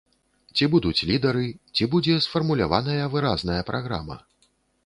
[0.55, 1.45] Ці будуць лідары,
[1.75, 4.19] ці будзе сфармуляваная выразная праграма.